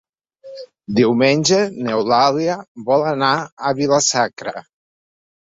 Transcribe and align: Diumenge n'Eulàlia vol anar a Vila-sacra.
Diumenge 0.99 1.59
n'Eulàlia 1.89 2.57
vol 2.89 3.07
anar 3.11 3.31
a 3.71 3.75
Vila-sacra. 3.83 4.57